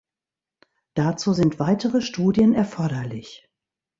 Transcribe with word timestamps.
Dazu 0.95 1.31
sind 1.33 1.59
weitere 1.59 2.01
Studien 2.01 2.55
erforderlich. 2.55 3.47